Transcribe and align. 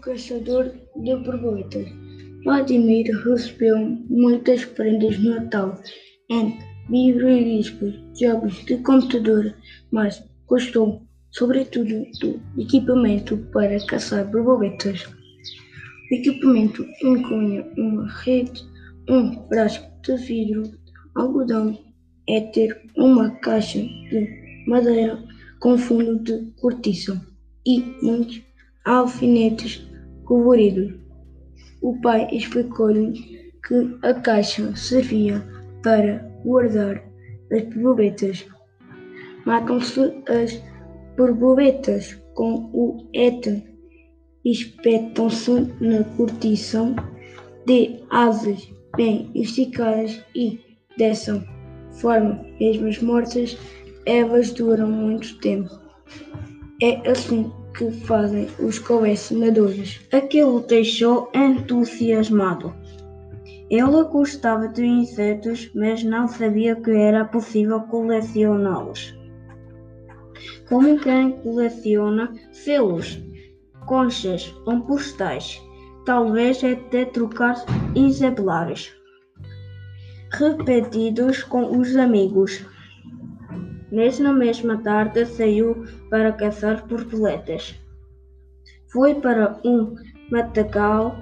caçador 0.00 0.72
de 0.96 1.16
borboletas. 1.16 1.86
Vladimir 2.44 3.06
recebeu 3.24 3.76
muitas 4.08 4.64
prendas 4.64 5.18
de 5.18 5.28
Natal 5.28 5.78
em 6.30 6.58
livros 6.88 7.72
jogos 8.18 8.64
de 8.64 8.76
computador, 8.78 9.54
mas 9.90 10.22
gostou 10.46 11.02
sobretudo 11.30 12.04
do 12.20 12.40
equipamento 12.58 13.36
para 13.52 13.84
caçar 13.86 14.28
borboletas. 14.30 15.06
O 16.10 16.14
equipamento 16.14 16.84
inclui 17.02 17.64
uma 17.76 18.08
rede, 18.08 18.62
um 19.08 19.32
frasco 19.48 19.88
de 20.02 20.16
vidro, 20.16 20.62
algodão, 21.14 21.78
éter, 22.28 22.80
uma 22.96 23.30
caixa 23.40 23.78
de 23.78 24.64
madeira 24.66 25.22
com 25.60 25.76
fundo 25.76 26.18
de 26.20 26.52
cortiça 26.60 27.20
e 27.66 27.80
muitos 28.02 28.42
alfinetes 28.84 29.89
coloridos. 30.30 30.94
O 31.82 32.00
pai 32.00 32.28
explicou-lhe 32.30 33.12
que 33.66 33.98
a 34.02 34.14
caixa 34.14 34.76
servia 34.76 35.44
para 35.82 36.18
guardar 36.44 37.02
as 37.50 37.64
borboletas. 37.74 38.46
Matam-se 39.44 40.22
as 40.28 40.62
borboletas 41.16 42.16
com 42.34 42.70
o 42.72 43.08
éter, 43.12 43.60
espetam-se 44.44 45.66
na 45.80 46.04
cortiça 46.16 46.94
de 47.66 47.98
asas 48.08 48.72
bem 48.96 49.32
esticadas 49.34 50.22
e, 50.36 50.60
dessa 50.96 51.44
forma, 52.00 52.40
mesmo 52.60 52.86
as 52.86 53.02
mortas, 53.02 53.58
elas 54.06 54.52
duram 54.52 54.88
muito 54.88 55.40
tempo. 55.40 55.70
É 56.80 57.10
assim 57.10 57.50
que 57.80 57.90
fazem 58.02 58.46
os 58.58 58.78
colecionadores. 58.78 60.06
Aquilo 60.12 60.60
deixou 60.60 61.30
entusiasmado. 61.34 62.74
Ele 63.70 64.04
gostava 64.04 64.68
de 64.68 64.84
insetos, 64.84 65.70
mas 65.74 66.04
não 66.04 66.28
sabia 66.28 66.76
que 66.76 66.90
era 66.90 67.24
possível 67.24 67.80
colecioná-los. 67.80 69.18
Como 70.68 71.00
quem 71.00 71.32
coleciona 71.38 72.30
selos, 72.52 73.18
conchas 73.86 74.54
ou 74.66 74.82
postais, 74.82 75.58
talvez 76.04 76.62
até 76.62 77.06
trocar 77.06 77.64
exemplares 77.96 78.92
repetidos 80.32 81.42
com 81.44 81.78
os 81.78 81.96
amigos. 81.96 82.62
Nessa 83.90 84.32
mesma 84.32 84.78
tarde 84.78 85.26
saiu 85.26 85.84
para 86.08 86.32
caçar 86.32 86.86
borboletas. 86.86 87.74
Foi 88.92 89.14
para 89.14 89.58
um 89.64 89.96
matagal 90.30 91.16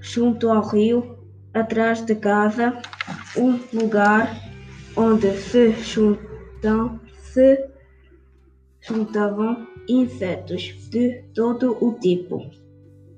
junto 0.00 0.48
ao 0.48 0.62
rio, 0.68 1.18
atrás 1.52 2.04
de 2.04 2.14
casa, 2.14 2.80
um 3.36 3.58
lugar 3.72 4.34
onde 4.96 5.32
se, 5.32 5.72
juntam, 5.72 7.00
se 7.22 7.68
juntavam 8.80 9.66
insetos 9.88 10.62
de 10.90 11.22
todo 11.34 11.76
o 11.84 11.94
tipo. 11.94 12.50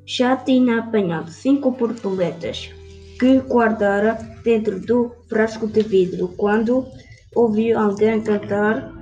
Já 0.06 0.36
tinha 0.36 0.80
apanhado 0.80 1.30
cinco 1.30 1.70
borboletas 1.70 2.70
que 3.18 3.38
guardara 3.40 4.14
dentro 4.42 4.80
do 4.80 5.12
frasco 5.28 5.66
de 5.66 5.82
vidro 5.82 6.28
quando 6.36 6.86
ouviu 7.34 7.78
alguém 7.78 8.20
cantar 8.22 8.93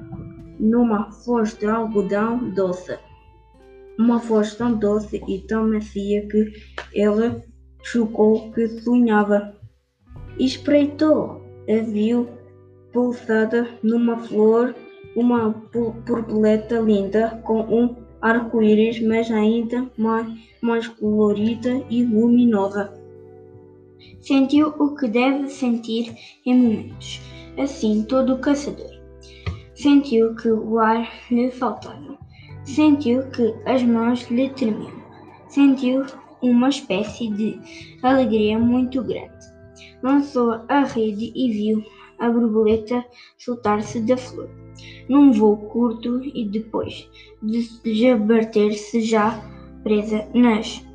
numa 0.62 1.10
voz 1.26 1.54
de 1.54 1.66
algodão 1.66 2.50
doce. 2.50 2.96
Uma 3.98 4.18
voz 4.18 4.54
tão 4.54 4.74
doce 4.74 5.20
e 5.26 5.40
tão 5.40 5.68
macia 5.68 6.26
que 6.28 6.52
ela 6.94 7.42
julgou 7.82 8.52
que 8.52 8.68
sonhava. 8.68 9.56
Espreitou 10.38 11.42
e 11.66 11.80
viu 11.80 12.28
pulsada 12.92 13.68
numa 13.82 14.16
flor 14.18 14.74
uma 15.16 15.50
borboleta 15.50 16.78
linda 16.78 17.42
com 17.44 17.60
um 17.62 17.96
arco-íris, 18.20 19.00
mas 19.00 19.30
ainda 19.30 19.90
mais, 19.98 20.26
mais 20.62 20.86
colorida 20.86 21.84
e 21.90 22.04
luminosa. 22.04 22.94
Sentiu 24.20 24.68
o 24.68 24.94
que 24.94 25.08
deve 25.08 25.48
sentir 25.48 26.14
em 26.46 26.54
momentos 26.54 27.20
assim 27.58 28.04
todo 28.04 28.38
caçador. 28.38 29.01
Sentiu 29.82 30.32
que 30.36 30.48
o 30.48 30.78
ar 30.78 31.10
lhe 31.28 31.50
faltava. 31.50 32.16
Sentiu 32.62 33.28
que 33.30 33.52
as 33.66 33.82
mãos 33.82 34.30
lhe 34.30 34.48
tremiam. 34.50 34.92
Sentiu 35.48 36.06
uma 36.40 36.68
espécie 36.68 37.28
de 37.30 37.58
alegria 38.00 38.60
muito 38.60 39.02
grande. 39.02 39.44
Lançou 40.00 40.52
a 40.68 40.84
rede 40.84 41.32
e 41.34 41.50
viu 41.50 41.84
a 42.20 42.30
borboleta 42.30 43.04
soltar-se 43.36 44.00
da 44.02 44.16
flor, 44.16 44.48
num 45.08 45.32
voo 45.32 45.56
curto 45.56 46.20
e 46.22 46.48
depois 46.48 47.10
desabater-se 47.82 49.00
já 49.00 49.36
presa 49.82 50.28
nas 50.32 50.86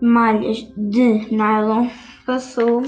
malhas 0.00 0.58
de 0.76 1.26
nylon, 1.34 1.88
passou 2.24 2.84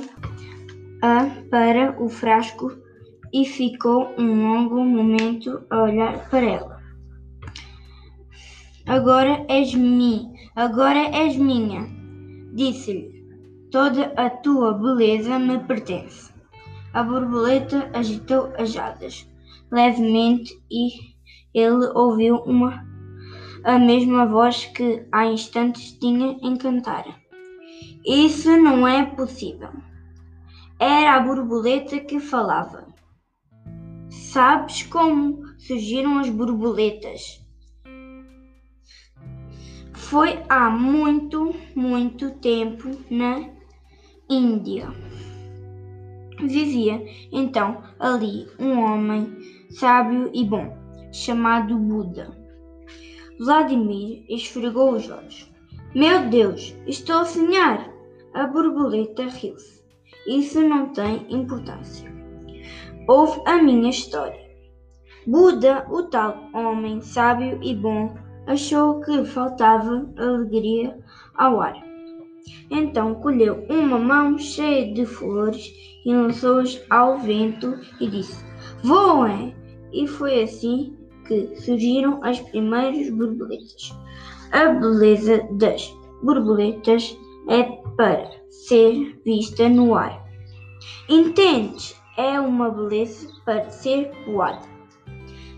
a 1.02 1.26
para 1.50 2.00
o 2.00 2.08
frasco 2.08 2.86
e 3.32 3.44
ficou 3.44 4.14
um 4.18 4.42
longo 4.42 4.84
momento 4.84 5.62
a 5.70 5.82
olhar 5.82 6.28
para 6.30 6.46
ela. 6.46 6.78
Agora 8.86 9.44
és 9.48 9.74
minha, 9.74 10.32
agora 10.56 10.98
és 11.14 11.36
minha, 11.36 11.86
disse-lhe. 12.54 13.18
Toda 13.70 14.12
a 14.16 14.30
tua 14.30 14.72
beleza 14.72 15.38
me 15.38 15.58
pertence. 15.58 16.32
A 16.94 17.02
borboleta 17.02 17.90
agitou 17.92 18.50
as 18.56 18.74
asas 18.76 19.28
levemente 19.70 20.58
e 20.70 20.88
ele 21.52 21.86
ouviu 21.94 22.36
uma 22.36 22.86
a 23.64 23.78
mesma 23.78 24.24
voz 24.24 24.64
que 24.66 25.06
há 25.12 25.26
instantes 25.26 25.92
tinha 25.98 26.38
encantara. 26.42 27.14
Isso 28.06 28.56
não 28.56 28.86
é 28.86 29.04
possível. 29.04 29.70
Era 30.78 31.16
a 31.16 31.20
borboleta 31.20 31.98
que 31.98 32.20
falava. 32.20 32.86
Sabes 34.32 34.82
como 34.82 35.42
surgiram 35.56 36.18
as 36.18 36.28
borboletas? 36.28 37.42
Foi 39.94 40.42
há 40.50 40.68
muito, 40.68 41.54
muito 41.74 42.32
tempo 42.32 42.90
na 43.10 43.48
Índia. 44.28 44.92
Vivia 46.42 47.02
então 47.32 47.82
ali 47.98 48.46
um 48.58 48.78
homem 48.80 49.34
sábio 49.70 50.30
e 50.34 50.44
bom, 50.44 50.76
chamado 51.10 51.78
Buda. 51.78 52.36
Vladimir 53.40 54.26
esfregou 54.28 54.92
os 54.92 55.08
olhos. 55.08 55.50
Meu 55.94 56.28
Deus, 56.28 56.76
estou 56.86 57.20
a 57.20 57.24
sonhar! 57.24 57.90
A 58.34 58.46
borboleta 58.46 59.22
riu-se. 59.22 59.82
Isso 60.26 60.60
não 60.60 60.92
tem 60.92 61.24
importância. 61.30 62.17
Ouve 63.08 63.40
a 63.46 63.56
minha 63.56 63.88
história. 63.88 64.38
Buda, 65.26 65.86
o 65.90 66.02
tal 66.02 66.50
homem 66.52 67.00
sábio 67.00 67.58
e 67.62 67.74
bom, 67.74 68.14
achou 68.46 69.00
que 69.00 69.24
faltava 69.24 70.06
alegria 70.18 70.98
ao 71.34 71.58
ar. 71.58 71.82
Então 72.70 73.14
colheu 73.14 73.64
uma 73.70 73.98
mão 73.98 74.38
cheia 74.38 74.92
de 74.92 75.06
flores 75.06 75.72
e 76.04 76.12
lançou-as 76.12 76.78
ao 76.90 77.18
vento 77.18 77.80
e 77.98 78.08
disse: 78.08 78.44
Voem! 78.82 79.56
E 79.90 80.06
foi 80.06 80.42
assim 80.42 80.94
que 81.26 81.56
surgiram 81.56 82.22
as 82.22 82.38
primeiras 82.40 83.08
borboletas. 83.08 83.96
A 84.52 84.68
beleza 84.68 85.48
das 85.52 85.90
borboletas 86.22 87.18
é 87.48 87.62
para 87.96 88.30
ser 88.50 89.18
vista 89.24 89.66
no 89.66 89.94
ar. 89.94 90.28
Entendes? 91.08 91.97
É 92.18 92.40
uma 92.40 92.68
beleza 92.68 93.28
para 93.44 93.70
ser 93.70 94.10
voada. 94.26 94.66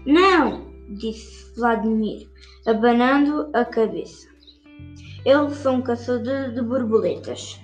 Não, 0.05 0.71
disse 0.91 1.51
Vladimir, 1.57 2.29
abanando 2.67 3.49
a 3.55 3.65
cabeça. 3.65 4.29
Eu 5.25 5.49
sou 5.49 5.73
um 5.73 5.81
caçador 5.81 6.53
de 6.53 6.61
borboletas. 6.61 7.59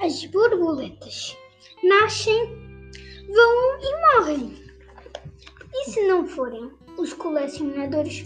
As 0.00 0.24
borboletas 0.26 1.36
nascem, 1.82 2.46
voam 3.26 3.80
e 3.80 4.20
morrem. 4.20 4.54
E 5.74 5.90
se 5.90 6.06
não 6.06 6.24
forem 6.24 6.70
os 6.96 7.12
colecionadores 7.12 8.24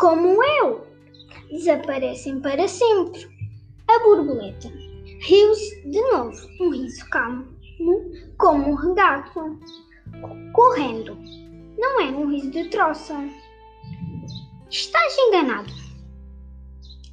como 0.00 0.42
eu, 0.42 0.86
desaparecem 1.50 2.40
para 2.40 2.66
sempre. 2.66 3.28
A 3.88 3.98
borboleta 3.98 4.72
riu-se 5.20 5.82
de 5.86 6.00
novo, 6.12 6.34
um 6.62 6.70
riso 6.70 7.06
calmo, 7.10 7.57
como 8.36 8.70
um 8.70 8.74
regato, 8.74 9.58
correndo. 10.52 11.16
Não 11.78 12.00
é 12.00 12.06
um 12.06 12.28
riso 12.28 12.50
de 12.50 12.68
troça. 12.68 13.14
Estás 14.70 15.16
enganado. 15.18 15.72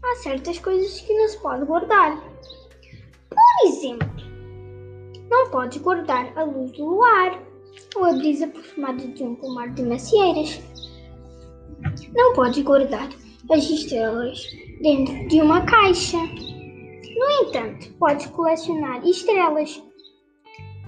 há 0.03 0.15
certas 0.17 0.59
coisas 0.59 0.99
que 1.01 1.13
não 1.13 1.27
se 1.27 1.37
pode 1.39 1.65
guardar. 1.65 2.17
Por 3.29 3.67
exemplo, 3.67 4.09
não 5.29 5.49
pode 5.49 5.79
guardar 5.79 6.31
a 6.37 6.43
luz 6.43 6.71
do 6.73 6.85
luar 6.85 7.41
ou 7.95 8.05
a 8.05 8.13
brisa 8.13 8.47
perfumada 8.47 9.07
de 9.07 9.23
um 9.23 9.35
pomar 9.35 9.73
de 9.73 9.83
macieiras. 9.83 10.61
Não 12.13 12.33
pode 12.33 12.61
guardar 12.63 13.09
as 13.51 13.63
estrelas 13.69 14.39
dentro 14.81 15.27
de 15.27 15.41
uma 15.41 15.65
caixa. 15.65 16.17
No 16.17 17.47
entanto, 17.47 17.93
pode 17.99 18.27
colecionar 18.29 19.05
estrelas. 19.05 19.81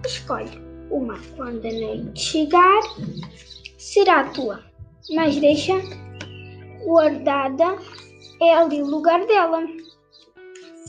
Escolhe 0.06 0.62
uma 0.90 1.20
quando 1.36 1.66
a 1.66 1.72
noite 1.72 2.20
chegar, 2.20 2.82
será 3.78 4.30
tua, 4.30 4.64
mas 5.14 5.38
deixa 5.38 5.74
guardada 6.86 7.78
é 8.42 8.54
ali 8.54 8.82
o 8.82 8.86
lugar 8.86 9.26
dela. 9.26 9.64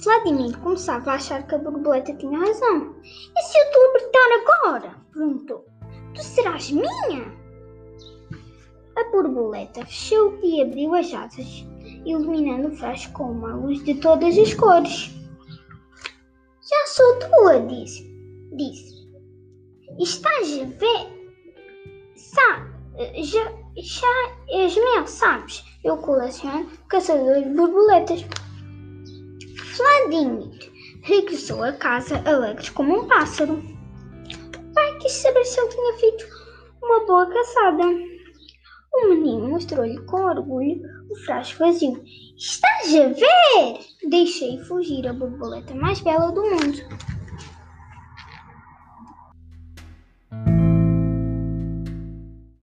Vladimir 0.05 0.57
começava 0.61 1.11
a 1.11 1.15
achar 1.15 1.47
que 1.47 1.55
a 1.55 1.59
borboleta 1.59 2.15
tinha 2.15 2.39
razão. 2.39 2.95
E 3.03 3.43
se 3.43 3.59
eu 3.59 3.71
te 3.71 3.79
libertar 3.87 4.63
agora? 4.63 4.95
perguntou. 5.13 5.67
Tu 6.15 6.23
serás 6.23 6.71
minha? 6.71 7.39
A 8.97 9.05
borboleta 9.11 9.85
fechou 9.87 10.39
e 10.43 10.63
abriu 10.63 10.95
as 10.95 11.13
asas, 11.13 11.67
iluminando 12.05 12.69
o 12.69 12.77
frasco 12.77 13.13
com 13.13 13.33
uma 13.33 13.55
luz 13.55 13.83
de 13.85 13.95
todas 13.95 14.39
as 14.39 14.55
cores. 14.55 15.11
Já 16.63 16.87
sou 16.87 17.19
tua, 17.19 17.61
disse. 17.61 18.07
Disse. 18.57 18.98
Estás 19.99 20.61
a 20.61 20.65
ver? 20.65 21.09
Sabe, 22.15 23.25
já, 23.25 23.53
já 23.77 24.37
és 24.49 24.77
meu, 24.77 25.05
sabes? 25.09 25.65
Eu 25.83 25.97
coleciono 25.97 26.71
caçadores 26.89 27.43
de 27.43 27.51
borboletas. 27.51 28.25
Vladimir 29.77 30.73
regressou 31.03 31.65
a 31.65 31.73
casa 31.73 32.23
alegre 32.25 32.71
como 32.71 33.01
um 33.01 33.09
pássaro. 33.09 33.55
O 33.55 34.73
pai 34.73 34.99
quis 34.99 35.13
saber 35.15 35.45
se 35.45 35.59
ele 35.59 35.69
tinha 35.69 35.99
feito 35.99 36.27
uma 36.81 37.05
boa 37.05 37.27
caçada. 37.27 37.83
O 38.95 39.09
menino 39.09 39.49
mostrou-lhe 39.49 39.99
com 40.07 40.23
orgulho 40.23 40.81
o 41.11 41.17
frasco 41.25 41.59
vazio. 41.59 42.01
Estás 42.37 42.95
a 42.95 43.09
ver? 43.09 43.81
Deixei 44.09 44.59
fugir 44.59 45.09
a 45.09 45.13
borboleta 45.13 45.75
mais 45.75 46.01
bela 46.01 46.31
do 46.31 46.43
mundo. 46.43 47.18